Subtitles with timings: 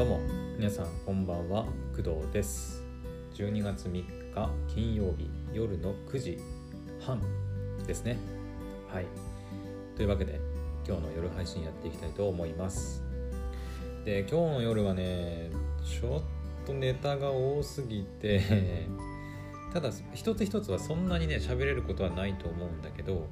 [0.00, 0.20] どうも。
[0.56, 1.66] 皆さんこんばんは。
[1.94, 2.82] 工藤です。
[3.34, 6.38] 12月3日金曜日夜の9時
[7.02, 7.20] 半
[7.86, 8.16] ですね。
[8.88, 9.06] はい。
[9.94, 10.40] というわけで
[10.88, 13.04] 今日の夜配信やっていきたいと思います。
[14.06, 15.50] で今日の夜はね
[15.84, 16.22] ちょ
[16.62, 18.88] っとネタが多すぎて
[19.74, 23.26] ただ一つ一つはそんなにね喋れることはないと思うんだけど、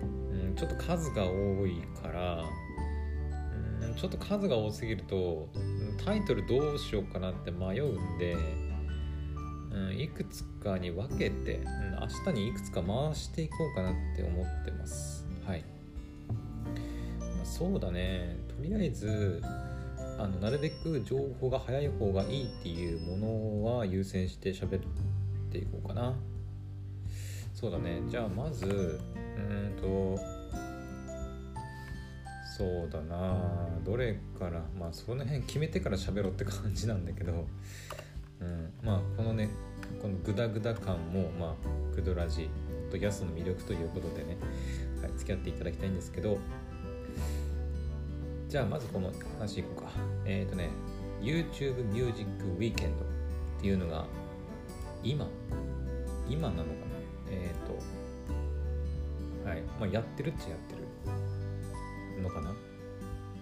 [0.00, 2.42] うん、ちょっと数が多いから
[3.82, 5.46] うんちょっと数が多すぎると
[6.04, 8.36] タイトルどうしようかなって迷うんで、
[9.72, 15.26] うん、いくつかに分けて、うん、明日にいくつか回していこうかなって思ってます。
[15.46, 15.64] はい、
[17.20, 18.36] まあ、そうだね。
[18.48, 19.42] とりあえず
[20.18, 24.80] あのなるべく情報が早い方がいいっていうものは優先して喋っ
[25.50, 26.14] ていこうかな。
[27.52, 28.02] そうだね。
[28.08, 29.00] じゃあまず
[29.36, 30.18] うんと
[32.56, 33.68] そうだな。
[33.84, 37.46] どれからまあその辺決めてから喋ろうって感じなんだけど、
[38.40, 39.50] うん、まあこのね
[40.00, 42.48] このグダグダ感もまあクドラジ
[42.90, 44.38] とヤスの魅力ということでね、
[45.02, 46.38] はい、付き合っていただきたいんですけど。
[48.48, 49.90] じゃあまずこの話いこうか。
[50.24, 50.70] えっ、ー、とね
[51.20, 52.24] YouTube Music
[52.58, 54.06] Weekend っていうのが
[55.02, 55.26] 今
[56.26, 56.74] 今なのかな。
[57.30, 57.66] えっ、ー、
[59.44, 59.62] とはい。
[59.78, 60.85] まあやってるっちゃやってる
[62.28, 62.52] のかな？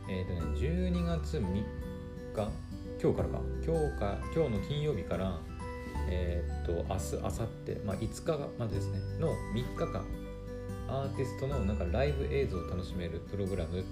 [0.09, 1.65] えっ、ー、とね12月3日
[3.03, 3.41] 今日からか。
[3.65, 5.39] 今日か今日の金曜日から
[6.09, 7.33] えっ、ー、と明日明後
[7.67, 8.99] 日まあ5日までですね。
[9.19, 10.05] の3日間。
[10.87, 13.85] アーティストのなんかライブ映像を楽しめるプログラム。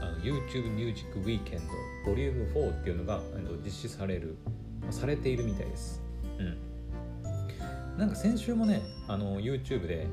[0.00, 1.60] あの YouTube Music Weekend
[2.06, 2.52] Vol.
[2.52, 3.20] 4っていうのが
[3.64, 4.36] 実施される
[4.84, 6.02] まされているみたいです。
[6.38, 7.98] うん。
[7.98, 10.06] なんか先週もねあの YouTube で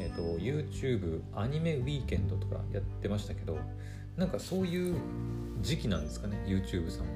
[0.00, 3.58] えーと、YouTube アニメウィーケンドとかやってましたけど
[4.16, 4.96] なんかそういう
[5.60, 7.12] 時期なんですかね YouTube さんも。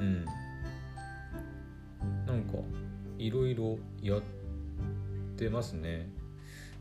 [0.00, 0.24] うん。
[2.26, 2.54] なんか
[3.18, 4.22] いろいろやっ
[5.36, 6.10] てますね。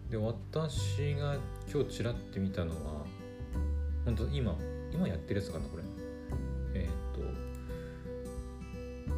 [0.10, 1.38] で私が
[1.72, 3.06] 今日ちらって見たのは
[4.06, 4.56] 本当今
[4.94, 5.84] 今やってるやつかなこれ。
[6.76, 7.22] えっ、ー、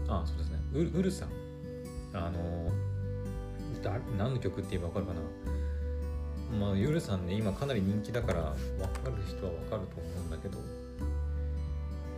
[0.07, 0.57] とあそうですね。
[0.73, 1.29] ウウルさん。
[2.13, 2.71] あの
[4.17, 6.67] 何の曲って言えば分かるかな？
[6.67, 10.57] まあゆるさんね今かなり人気だから分かる人は分かると思うんだけど。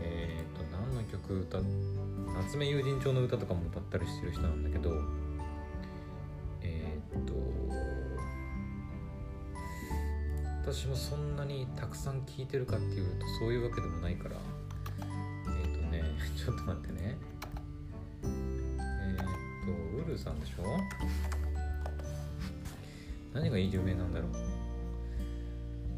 [0.01, 1.59] えっ、ー、と何の曲歌
[2.41, 4.91] 夏目友人帳の歌とかも歌ったりしてる人なんだけど。
[6.61, 7.33] えっ、ー、と
[10.63, 14.37] 私もそんなにたくさん聴いてるかっていうとそういうわけでもないから。
[15.61, 16.03] えっ、ー、とね
[16.37, 17.17] ちょっと待ってね。
[18.23, 19.17] えっ、
[19.97, 20.63] とウルさんでしょ？
[23.33, 24.31] 何が有名なんだろう。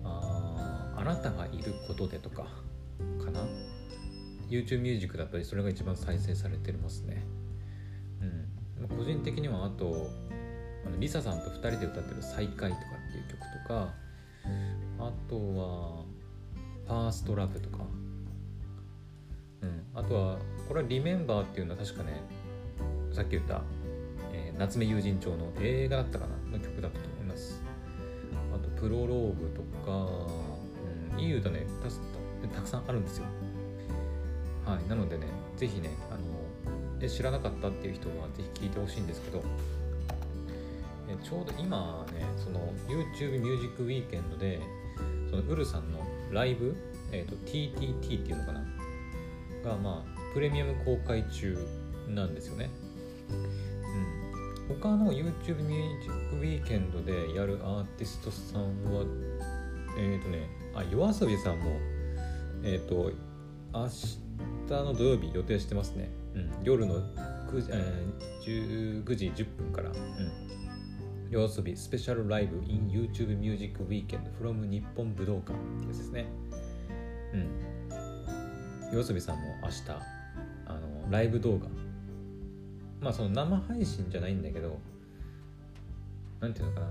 [0.04, 2.44] ああなたがいることでとか
[3.24, 3.42] かな。
[4.50, 7.24] YouTube ミュージックだったりそれが一番再生されてますね。
[8.22, 8.98] うん。
[8.98, 10.10] 個人的にはあと
[10.86, 13.94] あのリサさんと2人で歌ってる「再会」とかっていう曲とか
[15.00, 16.06] あとは
[16.86, 17.86] 「ファーストラブとか。
[19.62, 19.84] うん。
[19.96, 22.22] あとはこれは「リメンバーっていうのは確かね
[23.12, 23.62] さっき言った、
[24.34, 27.23] えー、夏目友人帳の映画だったかなの曲だったと思う。
[28.84, 30.10] プロローグとか、
[31.16, 31.66] うん、いい歌ね
[32.54, 33.26] たくさんあるんですよ。
[34.66, 39.42] はい、なのでね、ぜひね、あの知らなかったっていう人はぜひ聞いてほしいんですけど、
[41.08, 44.60] えちょうど今ね、その YouTube Music Weekend で、
[45.30, 46.00] そのウルさんの
[46.34, 46.76] ライブ、
[47.14, 48.66] えーと、TTT っていうのかな？
[49.64, 51.58] が、まあ、プレミアム公開中
[52.10, 52.70] なんですよね。
[54.68, 59.04] 他の YouTube ミュージックウィーケンドでやるアーティストさんは
[59.98, 61.78] えっ、ー、とねあ夜遊びさんも
[62.64, 63.12] えっ、ー、と
[63.74, 66.96] 明日の土曜日予定してますね、うん、夜の
[67.52, 69.98] 9時、えー、19時10分から、うん、
[71.30, 76.26] 夜遊びスペシャルライブ in YouTube Music Weekend from 日本武道館ってやつですね。
[77.34, 77.74] うん。
[78.94, 79.82] 夜遊びさんも明日
[80.68, 81.68] あのライブ動画
[83.04, 84.80] まあその生配信じゃないんだけど
[86.40, 86.88] なんていうのかな。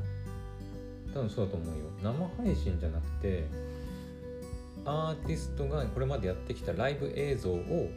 [1.14, 1.84] 多分そうだと思うよ。
[2.02, 3.44] 生配信じゃなくて
[4.84, 7.90] アーティストがこれまでやってきたライブ映像を、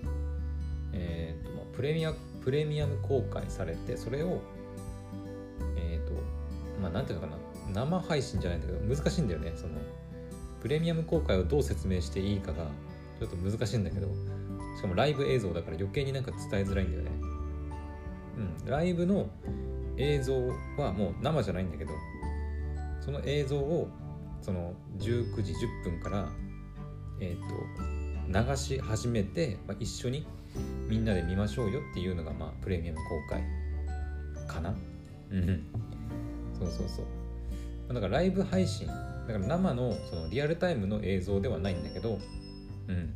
[0.94, 2.14] えーとまあ、プレミア
[2.44, 4.42] プレミアム公開されてそれを
[5.78, 6.14] えっ、ー、と
[6.82, 7.46] まあなんていうのかな。
[7.74, 9.54] 生配信じゃないんだけど難しいんだよね。
[9.56, 9.74] その
[10.62, 12.66] プレミアム公開をどう説明していいかが
[13.20, 14.08] ちょっと難しいんだけど
[14.76, 17.35] しかもライブ映像だから余計になんか伝えづらいんだよね。
[18.38, 19.30] うん、ライブの
[19.98, 20.34] 映像
[20.78, 21.92] はもう生じゃないんだけど
[23.02, 23.88] その映像を
[24.42, 26.28] その19時10分から
[27.20, 30.26] えっ、ー、と流し始めて、まあ、一緒に
[30.88, 33.44] みんなで見ましょうよっていうのが、まあ、プレミアム公開
[34.48, 34.74] かな。
[35.32, 35.64] うん。
[36.58, 37.94] そうそうそう。
[37.94, 38.88] だからライブ配信。
[38.88, 42.20] だから生のそのリアルタイムの映像ではないんだけど
[42.88, 43.14] うん。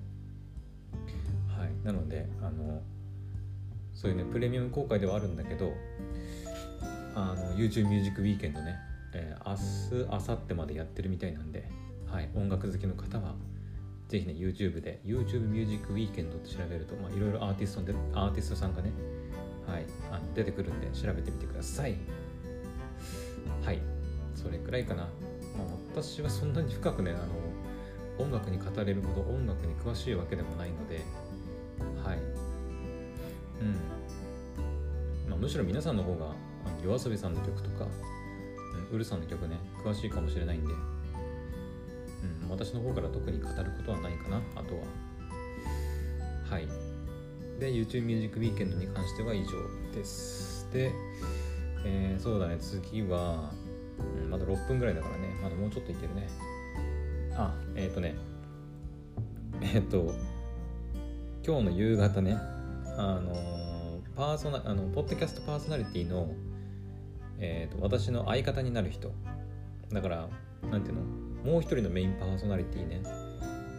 [1.57, 1.85] はい。
[1.85, 2.81] なのであの
[3.99, 5.73] そういうねプレミアム公開ではあるんだけど
[7.15, 8.77] あの YouTube ミュージックウィーケンドね、
[9.13, 11.67] えー、明日明後日までやってるみたいなんで、
[12.07, 13.35] はい、音楽好きの方は
[14.07, 18.93] ぜひね YouTube で YouTube ミュージックウィーケンドって調べるといろいろアーティストでアーティストさんがね、
[19.67, 21.95] はい、あ出てくるんで調べてみてください。
[23.65, 23.81] はい
[24.33, 25.11] それくらいかな、まあ、
[25.93, 31.01] 私はそんなに深くねあの音楽に語れるほど音楽に詳しいわけでもないので
[35.39, 36.35] むしろ皆さんの方が
[36.83, 37.85] 夜遊びさんの曲とか、
[38.89, 40.73] うん、ウルさんの曲ね詳しいかもしれないんで
[42.43, 44.81] うん私の方から特に語ることはないかなあとは。
[46.49, 46.67] はい。
[47.59, 49.51] で YouTube ミュージックウィーケンドに関しては以上
[49.93, 50.67] です。
[50.73, 50.91] で、
[51.85, 53.51] えー、そうだね次は、
[54.23, 56.27] うん、まだ6分ぐらいだからねまだもうちょっといけるね。
[57.35, 58.15] あえっ、ー、とね
[59.61, 60.13] えっ、ー、と
[61.45, 62.37] 今日の夕方ね
[62.97, 63.58] あの
[64.19, 66.29] パーソナあのポッドキャストパーソナリティの
[67.39, 69.13] えーと私の相方になる人。
[69.93, 70.27] だから
[70.69, 71.03] なんていうの？
[71.49, 73.01] もう一人のメインパーソナリティね。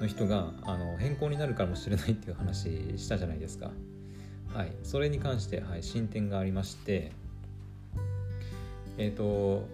[0.00, 3.70] の人があの変更になるかもしれないっていう話したじゃないですか。
[4.54, 4.72] はい。
[4.82, 7.12] それに関して、はい、進展がありまして。
[8.96, 9.68] えっ、ー、と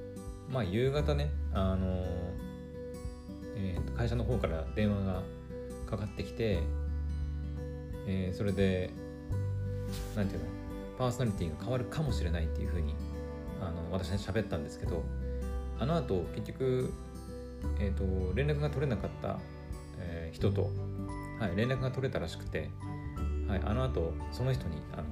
[0.51, 2.05] まあ夕方ねあの、
[3.55, 5.23] えー、と会社の方から電話が
[5.89, 6.59] かかってきて、
[8.09, 8.91] えー、それで
[10.17, 10.56] なんていうの？
[10.99, 12.95] パーソナリティが変わるかもしれないっていうふうに
[13.61, 15.05] あの私に喋ったんですけど
[15.79, 16.93] あの後結局
[17.79, 19.39] えーと、連絡が取れなかった、
[19.99, 20.71] えー、人と、
[21.41, 22.71] はい、連絡が取れたらしくて、
[23.49, 25.05] はい、あの後その人にあの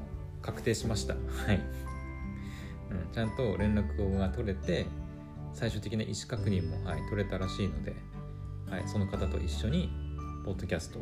[0.42, 1.20] 確定しました、は
[1.52, 1.60] い。
[2.90, 4.86] うん、ちゃんと連絡が取れて
[5.52, 7.94] 最終的な意思確認も、はい、取れたらしいので、
[8.70, 9.90] はい、その方と一緒に
[10.44, 11.00] ポッドキャスト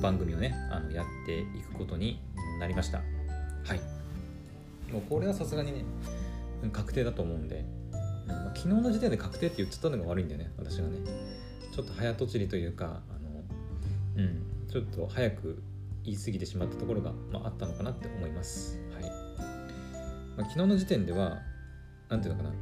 [0.00, 2.20] 番組をねあのやっていくことに
[2.60, 3.17] なりました。
[3.68, 3.80] はい。
[4.92, 5.84] もうこれはさすがにね
[6.72, 7.64] 確定だと思うんで
[8.28, 10.98] まあ、昨日の時点で確定って言ってたのが悪いんだよね私がね。
[11.74, 13.12] ちょっと早とちりというかあ
[14.18, 15.62] のうんちょっと早く
[16.04, 18.78] 言い過ぎてしまったところが、まあ、あったのかなって思います。
[18.92, 19.02] はい、
[20.36, 21.38] まあ、昨日の時点では
[22.08, 22.54] 何ていうのかな。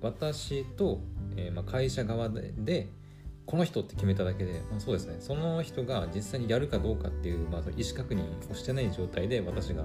[0.00, 1.00] 私と、
[1.36, 2.88] えー、まあ会社側で
[3.46, 5.16] この人って決めただけで、まあ、そうですね。
[5.20, 9.84] その人が実際にやるかどうかっていう、まあ、意思確認をしてない状態で私が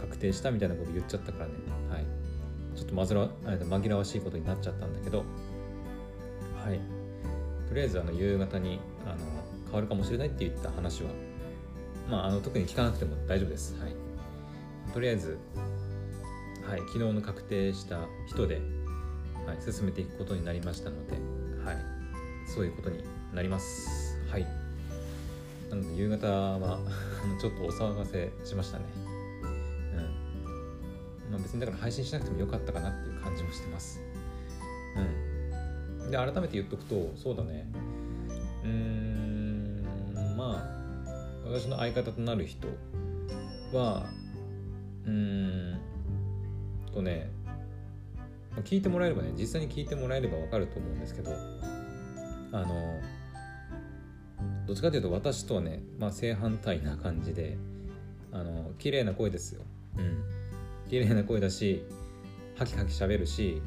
[0.00, 1.52] 確定したみたいなこと言っちゃったからね。
[1.90, 2.04] はい。
[2.76, 5.18] ちょっと煩わ紛らわしいことになっちゃったんだけど。
[5.18, 6.80] はい。
[7.68, 9.16] とりあえずあの夕方にあの
[9.66, 11.10] 変わるかもしれないって言った話は
[12.10, 13.74] まああの特に聞かなくても大丈夫です。
[13.80, 13.94] はい。
[14.92, 15.38] とりあえず
[16.68, 17.98] はい昨日の確定した
[18.28, 18.60] 人で、
[19.46, 21.16] はい、進めていくことになりましたので
[22.46, 23.02] そういうことに
[23.34, 24.46] なりますはい
[25.70, 26.78] なので夕方は
[27.40, 28.84] ちょっとお騒がせしましたね
[31.32, 34.00] まあ、別にだから配信しなくてもよかったかなっていう感じもしてます。
[36.02, 36.10] うん。
[36.10, 37.66] で、改めて言っとくと、そうだね。
[38.62, 42.68] うーん、まあ、私の相方となる人
[43.72, 44.04] は、
[45.06, 45.80] うーん
[46.92, 47.30] とね、
[48.64, 51.30] 聞いてもらえればね、実際に聞いてもらえればわかると思うんですけど、
[52.52, 53.00] あの、
[54.66, 57.56] どっちかというと私とはね、まあ、正反対な感じで、
[58.30, 59.62] あの、綺麗な声ですよ。
[59.98, 60.42] うん。
[60.92, 61.82] 綺麗な声だし
[62.54, 63.62] ハキハキ喋るし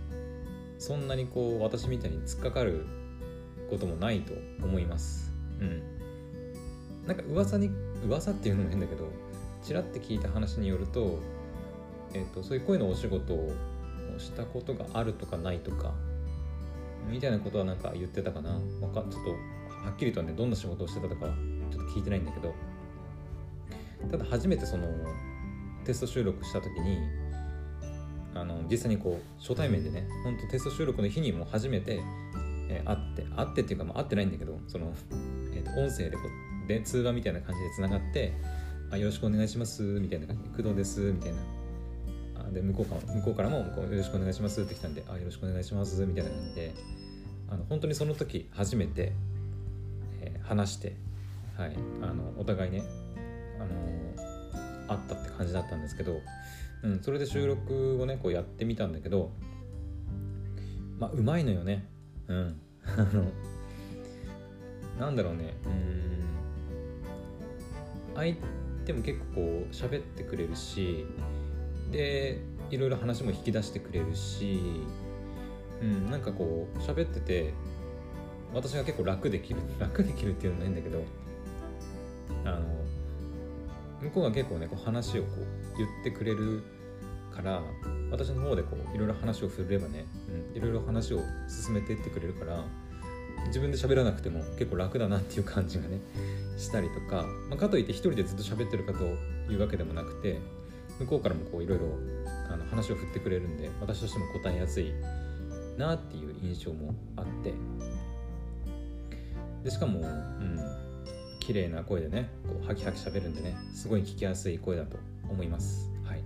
[0.78, 2.86] そんなにこう私みたいに突っかかる
[3.68, 5.82] こともないと思いますうん
[7.08, 7.72] なんか噂に
[8.06, 9.10] 噂っていうのも変だけど
[9.64, 11.20] ちらって聞いた話によると,、
[12.14, 13.52] えーと、そういう声のお仕事を
[14.20, 15.96] したことがあるとかないとか
[17.10, 18.52] みたいなことはなんか言ってたかな。
[18.82, 19.32] わかちょっと
[19.86, 21.28] はっきりとねどんな仕事をしてたとか
[21.72, 22.54] ちょっと聞いてないんだけど。
[24.10, 24.88] ただ初めてその
[25.84, 27.00] テスト収録した時に
[28.34, 32.02] あの実際にこう初対面でねほんとテスト収録の日にも初めて、
[32.70, 34.94] えー、会って会ってっていうか、まあ、会ってないんだけどその、
[35.54, 36.20] えー、と音声でこ
[36.66, 38.34] うで通話みたいな感じでつながって
[38.92, 41.55] あ「よろしくお願いします」みたいな感じ「工藤です」みたいな。
[42.56, 46.74] で向こうから向こうからも「よろしくお願いします」って来たんで「あよろしくお願いします」みたいな感じで
[47.50, 49.12] あの本当にその時初めて、
[50.22, 50.96] えー、話して、
[51.58, 52.84] はい、あのお互いね
[53.60, 56.22] あのあったって感じだったんですけど、
[56.84, 59.32] うん、それで収録をねこうやってみたんだけど
[60.98, 61.86] まあうまいのよね。
[62.28, 62.60] うん。
[62.86, 63.26] あの
[65.00, 65.54] なんだろうね。
[65.66, 66.06] うん。
[68.16, 68.36] 相
[68.86, 71.06] 手も結構こう喋ってくれるし
[71.96, 74.60] でいろいろ話も引き出してくれるし、
[75.82, 77.54] うん、なんかこう喋ってて
[78.54, 81.04] 私が結構楽できる 楽できるっていうのも変だけど
[82.44, 82.86] あの
[84.02, 86.64] 向こうが結構ねこう話をこう言ってくれる
[87.34, 87.62] から
[88.12, 90.06] 私の方でこういろいろ話を振ればね、
[90.54, 92.66] うん、いろいろ話を進めていってくれるから
[93.48, 96.02] 自分で喋らなくても結構楽だなっていう感じがね
[96.58, 99.04] したりとか、まあ、かといって一人でずっと喋ってるかと
[99.52, 100.40] いうわけでもなくて
[101.00, 101.86] 向こうからもこういろいろ
[102.70, 104.94] 話を振ってくれるんで私としても答えやすい
[105.78, 107.54] なっていう印象もあって。
[109.64, 110.60] でしかもうん
[111.40, 114.98] 綺麗な声でねこうハキハキ喋るんでねすごい聞きやすい声だと
[115.30, 115.92] 思います。
[116.04, 116.24] はい、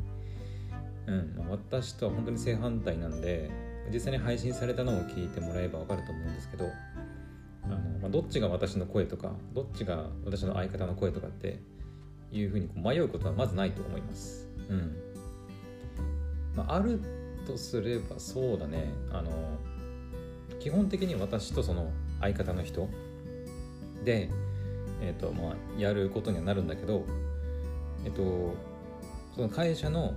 [1.07, 3.49] うんまあ、私とは本当に正反対なんで
[3.93, 6.69] 実際に配信されたのを聞いてもらえば分かると思うんですけど
[7.63, 11.59] あの、まあ、どっちが私の声とかどっちが私の相方の声とかって
[12.31, 14.48] いうふうに迷うことはまずないと思います。
[14.69, 14.95] うん。
[16.55, 17.01] まあ、ある
[17.45, 18.91] とすればそうだね。
[19.11, 19.31] あの
[20.59, 22.89] 基本的に私とその相方の人
[24.03, 24.29] で、
[25.01, 27.05] えーとまあ、やることにはなるんだけど、
[28.03, 28.55] えっ、ー、と、
[29.35, 30.13] その会社の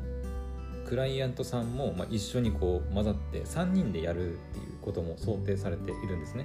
[0.87, 6.45] クライアントさんも、まあ、一緒にこう混ざって3人でやるっていうことも想定されているんですね。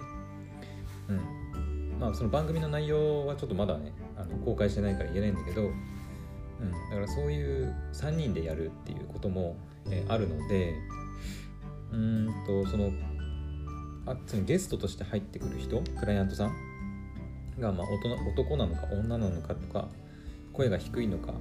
[1.10, 2.00] うん。
[2.00, 5.72] まあ、その番組の内容はちょっとまだねあの公開してないから言えないんだけど、
[6.62, 9.56] うん、だからそういう3人でやるっていうことも、
[9.90, 10.74] えー、あるので
[11.92, 12.92] うんとその
[14.06, 16.54] あそのゲストとして入ってくる人クライアントさん
[17.60, 17.88] が、まあ、
[18.30, 19.88] 男なのか女なのかとか
[20.54, 21.34] 声が低いのか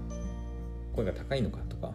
[0.95, 1.93] 声が高いのかとか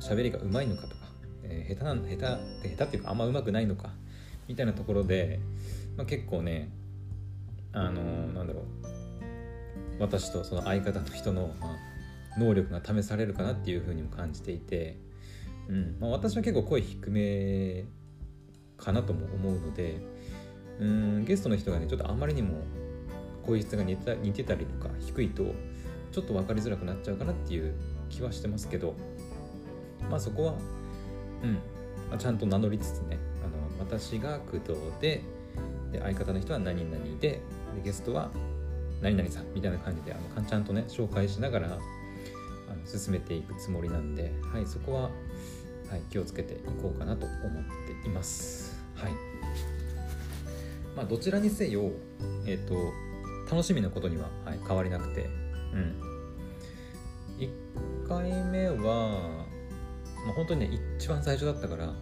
[0.00, 0.94] 喋りがうまいのかとか、
[1.42, 3.90] えー、下手な下手下手っていうかあんまうまくないのか
[4.48, 5.40] みたいなところで、
[5.96, 6.70] まあ、結構ね
[7.72, 8.64] あのー、なんだろう
[9.98, 11.76] 私とその相方の人の、まあ、
[12.38, 14.98] 能力が試されるかなっていうふうにも感じていて、
[15.68, 17.84] うんまあ、私は結構声低め
[18.76, 20.00] かなとも思うので
[20.80, 22.62] うんゲストの人がねちょっとあまりにも
[23.46, 25.44] 声質が似て似てたりとか低いと
[26.10, 27.74] ちょっと分かりづらくなっちゃうかなっていう
[28.08, 28.94] 気はしてますけど
[30.10, 30.54] まあそこは
[31.42, 31.54] うん、
[32.10, 35.22] まあ、ちゃんと名乗りつつねあの私が工藤で
[35.90, 37.42] で相方の人は何々でで
[37.84, 38.30] ゲストは
[39.00, 41.78] 何々さんみたいな感じであのちゃんとね紹介しながら
[42.72, 45.02] あの進めていくつもりなんで、はい、そこは、
[45.90, 47.64] はい、気をつけていこうかなと思っ
[48.02, 48.80] ています。
[48.94, 49.12] はい
[50.96, 51.90] まあ、どちらにせよ、
[52.46, 52.74] えっ、ー、と
[53.50, 55.28] 楽しみなことには、はい、変わりなくて、
[55.72, 56.00] うん、
[57.38, 59.18] 1回目は、
[60.24, 61.92] まあ、本当にね一番最初だったから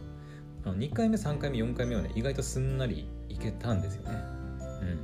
[0.64, 4.10] あの2回目3回目4回目はね意外とすんなりいけたんですよね。
[4.10, 4.98] うん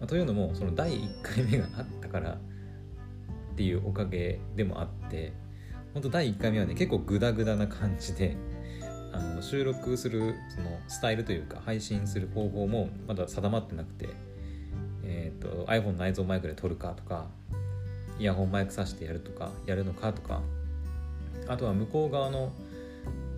[0.00, 2.38] まあ、というのもその第1回目があったから
[3.52, 5.32] っていうおかげでもあって
[5.94, 8.36] 本当第1回目はね結構グダグダな感じで
[9.12, 14.08] あの収録するそのスタイルというか配信する方法もまだ定まってなくて
[15.04, 17.26] えーと、iPhone 内蔵マイクで撮るかとか
[18.18, 20.40] イヤホンマイクさしてやるとかやるのかとか
[21.48, 22.52] あとは向こう側の、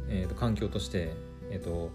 [0.09, 1.12] えーと、環境として、
[1.50, 1.90] えーと、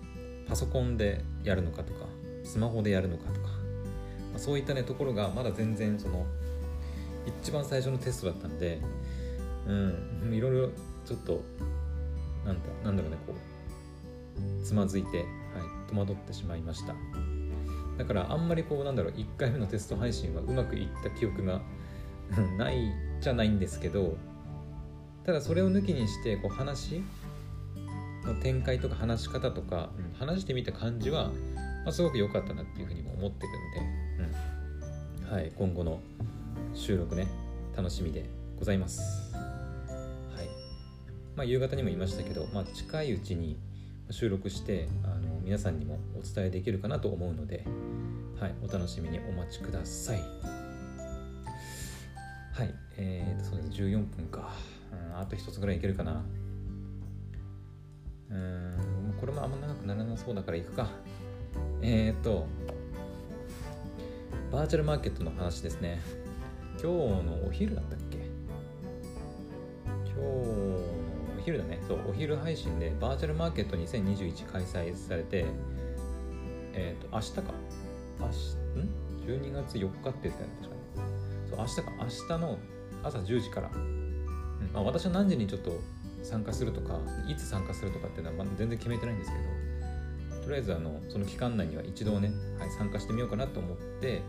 [0.48, 2.06] パソコンでやるのかとか
[2.44, 6.26] スマホでやるのかとか、まあ、そういったねところがまだ全然その
[7.26, 8.80] 一番最初のテストだったんで
[9.68, 10.70] うん いろいろ
[11.06, 11.42] ちょっと
[12.46, 15.26] なんだなんだろうねこうつまずいて、はい、
[15.92, 16.96] 戸惑ってしまいました。
[17.98, 21.62] だからあんまりこうなんだろう1回目のテスト配信はうまくいった記憶が
[22.58, 24.16] ないじゃないんですけど
[25.26, 27.04] ただそれを抜きにしてこう話
[28.24, 31.32] の展開とか話し方とか、うん、話してみた感じは、
[31.84, 33.52] まあ、すごく良かったなっていうふうにも思ってる
[34.24, 34.30] ん
[35.20, 36.00] で、うんはい、今後の
[36.74, 37.28] 収録ね
[37.76, 38.26] 楽しみで
[38.58, 39.34] ございます。
[39.34, 40.48] はい
[41.36, 43.58] まあ、夕方にも言いましたけど、まあ、近いうちに
[44.12, 47.64] 収録してあの皆さんにもお伝えできるかなと思うので、
[48.40, 50.20] はい、お楽しみにお待ちください。
[52.54, 54.54] はい、えーと、そうです、14分か。
[54.92, 56.24] うん、あと一つぐらいいけるかな。
[58.32, 60.90] うん、これもあんま長くならなそうだからいくか。
[61.82, 62.48] えーと、
[64.52, 66.00] バーチャルマーケットの話ですね。
[66.82, 68.20] 今日のお昼だったっけ？
[70.06, 70.24] 今日の
[71.38, 71.82] お昼だね。
[71.86, 75.46] そう、お昼配信でバーチャルマーケット2021開催されて、
[76.74, 77.42] えっ、ー、と、明日か。
[78.22, 81.50] 明日、ん ?12 月4日って言ってたよね、確かに。
[81.50, 81.92] そう、明日か。
[82.00, 82.58] 明日の
[83.04, 83.70] 朝10時から。
[83.76, 84.10] うん
[84.74, 85.82] まあ、私は何時にちょっと
[86.24, 94.22] 参加するとか、いつ参加するとかっていうのは全然決めてないんですけど、とりあえずあのその期間内には一度ね、はい、参加してみようかなと思って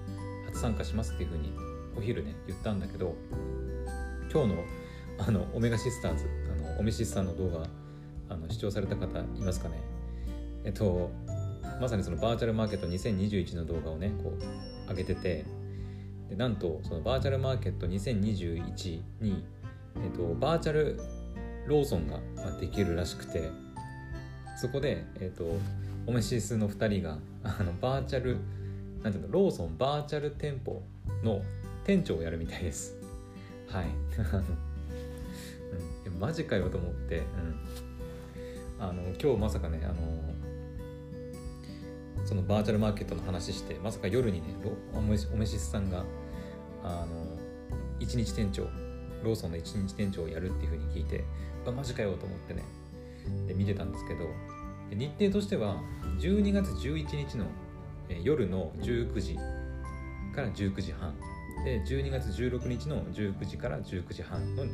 [0.47, 1.53] 初参加しますっていうふうに
[1.97, 3.15] お昼ね言ったんだけど
[4.33, 4.65] 今日の
[5.19, 7.67] あのオメガシスターズあのオメシスさんの動画
[8.29, 9.77] あの視聴された方いますかね？
[10.65, 11.11] えっと
[11.81, 15.45] まさにそのバーチャルマーケット2021の動画をねこう上げてて
[16.29, 19.45] でなんとそのバーチャルマーケット2021に、
[19.97, 21.01] えっと、バーチャル
[21.67, 22.21] ローソンが
[22.61, 23.51] できるらしくて
[24.57, 25.45] そこで、えっと、
[26.07, 28.37] オメシスの2人があのバーチャル
[29.03, 30.83] なんていうのローソンバーチャル店舗
[31.25, 31.43] の
[31.91, 32.97] 店長をやるみたいです。
[33.67, 33.87] はい、
[36.07, 37.21] うん、マジかよと思って、う
[38.81, 39.97] ん、あの今日まさかねあの
[42.25, 44.55] そのバーチャルマーケットの話してまさか夜にね
[44.95, 46.05] おめおめしさんが
[46.85, 47.37] あの
[47.99, 48.69] 一日店長
[49.25, 51.25] ローソンの一日店長をやるっていうふうに聞いて
[51.67, 52.63] あマジかよと思ってね。
[53.49, 54.27] で見てたんですけど
[54.93, 55.83] 日程としては
[56.21, 57.47] 12月11日の
[58.23, 59.35] 夜の19時
[60.33, 61.17] から19時半。
[61.65, 64.65] で12月16日の19時から19時半の、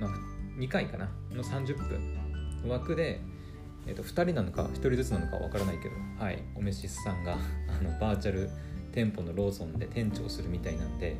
[0.00, 0.10] まあ、
[0.58, 3.20] 2回かなの30分枠で
[3.86, 7.38] えー、と2人なのか1人ずつなのかわからないけど、はい、おめしさんが
[7.80, 8.50] あのバーチャル
[8.92, 11.16] 店舗のローソンで店長するみたいなんで、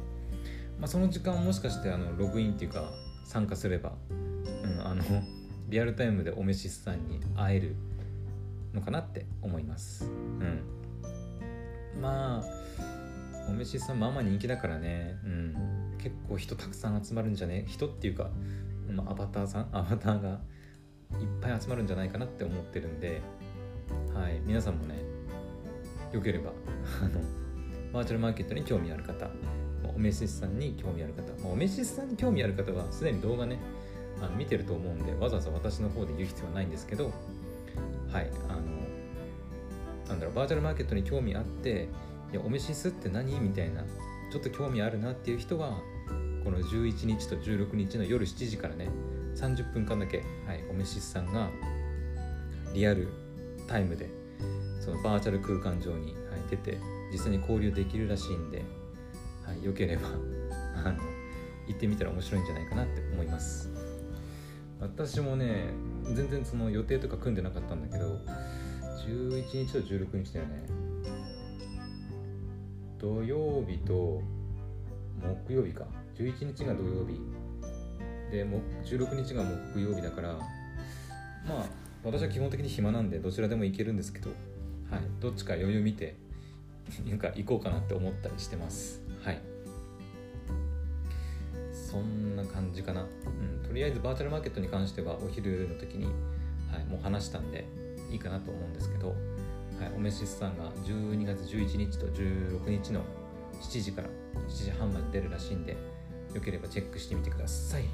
[0.78, 2.90] まあ、その時間もしかしてあのログインっていうか
[3.24, 5.02] 参加すれば、うん、あの
[5.68, 7.76] リアルタイムでおめしさんに会える
[8.72, 10.04] のかなって思います。
[10.04, 12.95] うん、まあ
[13.48, 15.54] おめしさんまあまあ人気だからね、うん、
[15.98, 17.64] 結構人たくさん集まるんじゃね？
[17.68, 18.30] 人っていうか、
[18.90, 19.68] ま、アバターさん？
[19.72, 20.40] アバターが
[21.20, 23.20] いっぱい集まるんじゃないかなって思ってるんで、
[24.12, 24.96] はい、皆さんもね
[26.12, 26.52] よければ
[27.02, 27.20] あの
[27.92, 29.28] バーチャルマーケットに興味ある方
[29.94, 33.58] おめしさんに興味ある方、おめしさんに興味ある方はすでに動画ね
[34.20, 37.12] あの見てると思うんでわざわざ私の方で言う必要はないんですけど
[38.10, 38.30] はい。
[38.48, 38.60] あの
[40.08, 41.88] なんだろうバーチャルマーケットに興味あって
[42.32, 43.38] いやおめしすって何？
[43.40, 43.82] みたいな
[44.30, 45.78] ちょっと興味あるなっていう人は
[46.44, 48.88] この11日と16日の夜7時からね
[49.34, 51.50] 30分間だけ、はい、おめしすさんが
[52.72, 53.08] リアル
[53.68, 54.08] タイムで
[54.80, 56.78] そのバーチャル空間上に、はい、出て
[57.12, 58.64] 実際に交流できるらしいんで、
[59.44, 60.08] はい、よければ
[60.84, 60.98] あの
[61.66, 63.68] 行ってみたら面白いんじゃないかなって思います。
[64.78, 65.70] 私もね
[66.14, 68.20] 全然その予定とか組んでなかったんだけど
[69.08, 70.85] 11日と16日だよね。
[73.06, 74.20] 土曜日と
[75.46, 75.84] 木曜日か。
[76.18, 77.20] 11日が土曜日。
[78.32, 81.66] で16日が木曜日だからまあ
[82.02, 84.30] 私は基本的に暇なんでどちらでも行けるんですけど、
[84.90, 86.16] はい、どっちか余裕見て
[87.06, 89.00] なんか行こうかなって思ったりしてます。
[89.22, 89.40] はい。
[91.72, 96.06] そんな感じかな、うん、とりあえずバーチャルマーケットに関してはお昼の時に、
[96.72, 97.64] はい、もう話したんで
[98.10, 99.14] いいかなと思うんですけど、
[99.80, 103.02] はい、おめしさんが12月11日と16日の
[103.60, 104.08] 7時から
[104.48, 105.76] 7時半まで出るらしいんで
[106.34, 107.84] よければチェックしてみてください。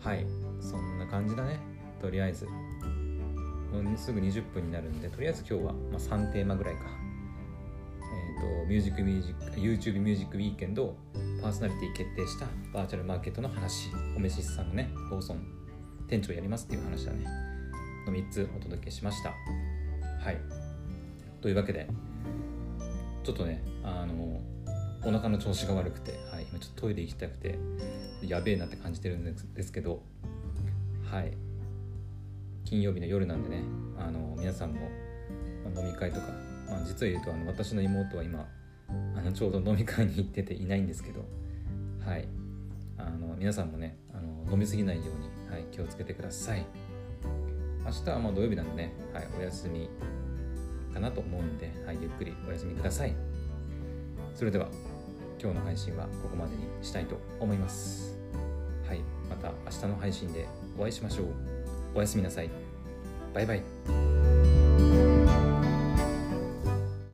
[0.00, 0.26] はい
[0.60, 1.60] そんな感じだね
[2.00, 2.46] とりあえず。
[2.46, 6.80] もうすぐ20分になるんでとりあえず今日は、まあ、3テーマぐらいか。
[8.00, 10.96] えっ、ー、とミュージックミュージック YouTube ミュージックウィーケンド
[11.40, 13.90] パーソナリティ決定したバーチャルマーケットの話。
[14.16, 15.44] おめしさんのねローソン
[16.08, 17.52] 店長やりますっていう話だね。
[18.06, 19.32] の3つお届けしました。
[20.24, 20.38] はい。
[21.40, 21.88] というわけで
[23.24, 24.40] ちょっとねあの
[25.04, 27.58] お腹の調子が悪くて、はい、今ちょっとトイレ行きたくて
[28.22, 30.02] やべえなって感じてるんですけど
[31.10, 31.32] はい。
[32.64, 33.64] 金曜日の夜なんでね
[33.98, 34.88] あの皆さんも、
[35.76, 36.28] 飲み会とか、
[36.68, 38.46] まあ、実は言うとあの私の妹は今
[39.14, 41.20] あのちょうど飲み会に行ってていないんですけど
[42.06, 42.26] はい。
[42.96, 46.64] あの皆さんもねあの飲みすぎないように、はい、気をつけてください。
[47.84, 49.88] 明日はまあ土曜日なんでね、はい、お休み
[50.92, 53.14] かなと思うんで、はい、ゆっくりお休みください
[54.34, 54.68] それでは
[55.42, 58.16] 今日の配信はここまでにしたいと思います。
[58.86, 60.46] はい、また明日の配信で
[60.78, 61.26] お会いしましょう。
[61.96, 62.50] おやすみなさい。
[63.34, 64.11] バイバイ。